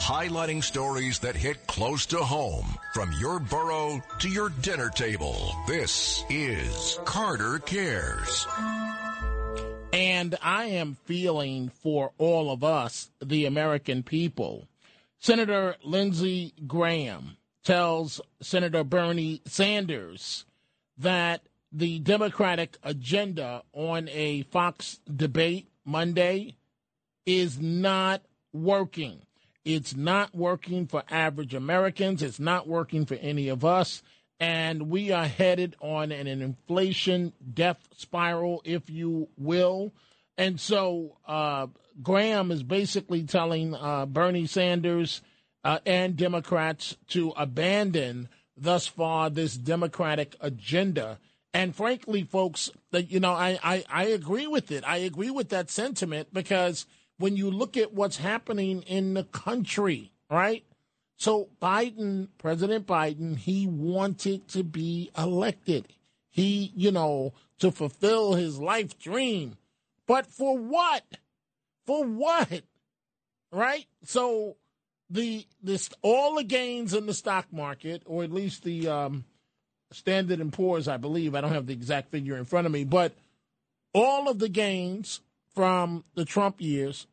[0.00, 5.54] highlighting stories that hit close to home from your borough to your dinner table.
[5.66, 8.46] This is Carter Cares.
[9.92, 14.66] And I am feeling for all of us, the American people.
[15.18, 20.46] Senator Lindsey Graham tells Senator Bernie Sanders
[20.96, 26.56] that the Democratic agenda on a Fox debate Monday
[27.26, 28.22] is not
[28.52, 29.20] working.
[29.64, 32.22] It's not working for average Americans.
[32.22, 34.02] It's not working for any of us.
[34.38, 39.92] And we are headed on an inflation death spiral, if you will.
[40.38, 41.66] And so uh,
[42.02, 45.20] Graham is basically telling uh, Bernie Sanders
[45.62, 51.18] uh, and Democrats to abandon thus far this Democratic agenda.
[51.52, 54.84] And frankly, folks, that you know, I, I, I agree with it.
[54.86, 56.86] I agree with that sentiment because–
[57.20, 60.64] when you look at what's happening in the country, right?
[61.16, 65.88] So Biden, President Biden, he wanted to be elected.
[66.30, 69.58] He, you know, to fulfill his life dream.
[70.06, 71.04] But for what?
[71.86, 72.62] For what?
[73.52, 73.86] Right?
[74.04, 74.56] So
[75.10, 79.24] the this all the gains in the stock market, or at least the um,
[79.92, 81.34] Standard and Poor's, I believe.
[81.34, 83.12] I don't have the exact figure in front of me, but
[83.92, 85.20] all of the gains
[85.54, 87.06] from the Trump years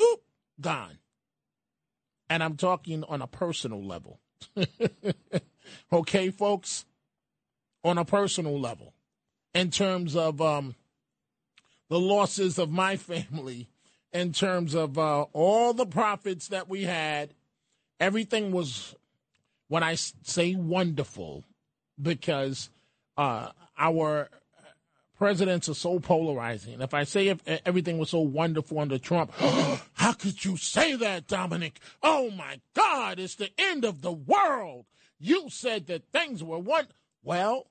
[0.00, 0.22] oop,
[0.60, 0.98] gone.
[2.28, 4.20] And I'm talking on a personal level.
[5.92, 6.84] okay, folks?
[7.82, 8.94] On a personal level.
[9.54, 10.76] In terms of um,
[11.88, 13.68] the losses of my family,
[14.12, 17.34] in terms of uh, all the profits that we had,
[17.98, 18.94] everything was,
[19.68, 21.44] when I say wonderful,
[22.00, 22.70] because
[23.16, 24.28] uh, our
[25.20, 26.80] presidents are so polarizing.
[26.80, 29.32] If I say if everything was so wonderful under Trump,
[29.92, 31.78] how could you say that, Dominic?
[32.02, 34.86] Oh my God, it's the end of the world.
[35.18, 36.86] You said that things were one.
[37.22, 37.66] Well,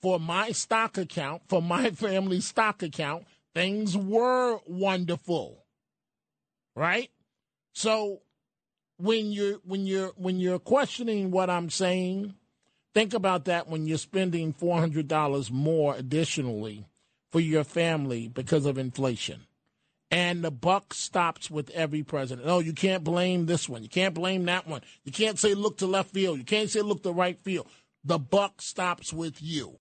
[0.00, 5.66] for my stock account, for my family stock account, things were wonderful.
[6.74, 7.10] Right?
[7.74, 8.22] So
[8.96, 12.32] when you're when you're when you're questioning what I'm saying,
[12.98, 16.84] Think about that when you're spending $400 more additionally
[17.30, 19.42] for your family because of inflation.
[20.10, 22.48] And the buck stops with every president.
[22.50, 23.84] Oh, you can't blame this one.
[23.84, 24.80] You can't blame that one.
[25.04, 26.38] You can't say look to left field.
[26.38, 27.68] You can't say look to right field.
[28.02, 29.76] The buck stops with you.